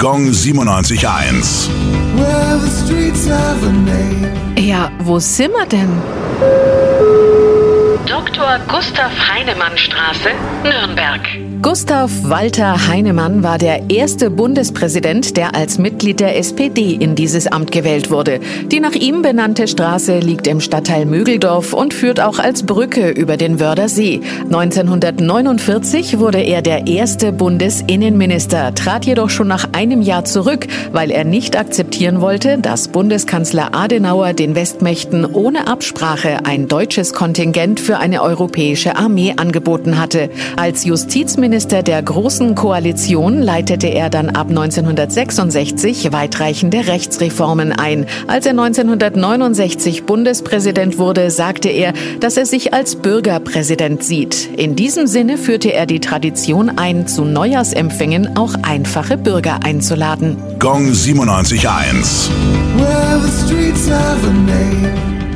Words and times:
Gong 0.00 0.28
97.1. 0.30 1.68
Well, 2.14 2.60
the 2.60 2.68
streets 2.68 3.26
have 3.26 3.66
a 3.66 3.72
name. 3.72 4.30
Ja, 4.56 4.92
wo 5.00 5.18
sind 5.18 5.52
wir 5.52 5.66
denn? 5.66 5.90
Dr. 8.18 8.58
Gustav 8.66 9.12
Heinemann 9.32 9.78
Straße, 9.78 10.30
Nürnberg. 10.64 11.20
Gustav 11.62 12.10
Walter 12.22 12.86
Heinemann 12.88 13.42
war 13.42 13.58
der 13.58 13.90
erste 13.90 14.30
Bundespräsident, 14.30 15.36
der 15.36 15.56
als 15.56 15.78
Mitglied 15.78 16.20
der 16.20 16.36
SPD 16.36 16.94
in 16.94 17.16
dieses 17.16 17.48
Amt 17.48 17.72
gewählt 17.72 18.10
wurde. 18.10 18.38
Die 18.66 18.78
nach 18.78 18.92
ihm 18.92 19.22
benannte 19.22 19.66
Straße 19.66 20.20
liegt 20.20 20.46
im 20.46 20.60
Stadtteil 20.60 21.04
Mögeldorf 21.04 21.72
und 21.72 21.94
führt 21.94 22.20
auch 22.20 22.38
als 22.38 22.64
Brücke 22.64 23.10
über 23.10 23.36
den 23.36 23.58
Wörder 23.58 23.88
See. 23.88 24.20
1949 24.44 26.20
wurde 26.20 26.40
er 26.40 26.62
der 26.62 26.86
erste 26.86 27.32
Bundesinnenminister, 27.32 28.74
trat 28.74 29.04
jedoch 29.04 29.30
schon 29.30 29.48
nach 29.48 29.68
einem 29.72 30.00
Jahr 30.00 30.24
zurück, 30.24 30.68
weil 30.92 31.10
er 31.10 31.24
nicht 31.24 31.58
akzeptieren 31.58 32.20
wollte, 32.20 32.58
dass 32.58 32.88
Bundeskanzler 32.88 33.74
Adenauer 33.74 34.32
den 34.32 34.54
Westmächten 34.54 35.24
ohne 35.24 35.66
Absprache 35.66 36.44
ein 36.44 36.68
deutsches 36.68 37.12
Kontingent 37.12 37.80
für 37.80 37.98
eine 38.08 38.22
europäische 38.22 38.96
Armee 38.96 39.34
angeboten 39.36 40.00
hatte. 40.00 40.30
Als 40.56 40.84
Justizminister 40.84 41.82
der 41.82 42.02
Großen 42.02 42.54
Koalition 42.54 43.42
leitete 43.42 43.88
er 43.88 44.08
dann 44.08 44.30
ab 44.30 44.48
1966 44.48 46.10
weitreichende 46.10 46.86
Rechtsreformen 46.86 47.72
ein. 47.72 48.06
Als 48.26 48.46
er 48.46 48.52
1969 48.52 50.04
Bundespräsident 50.04 50.98
wurde, 50.98 51.30
sagte 51.30 51.68
er, 51.68 51.92
dass 52.20 52.38
er 52.38 52.46
sich 52.46 52.72
als 52.72 52.96
Bürgerpräsident 52.96 54.02
sieht. 54.02 54.48
In 54.56 54.74
diesem 54.74 55.06
Sinne 55.06 55.36
führte 55.36 55.74
er 55.74 55.84
die 55.84 56.00
Tradition 56.00 56.78
ein, 56.78 57.06
zu 57.06 57.24
Neujahrsempfängen 57.24 58.38
auch 58.38 58.54
einfache 58.62 59.18
Bürger 59.18 59.60
einzuladen. 59.64 60.38
Gong 60.58 60.92
97.1. 60.92 62.30
Well, 62.78 63.20
the 63.20 63.46
streets 63.46 63.90
have 63.90 64.26
a 64.26 64.32
name. 64.32 65.27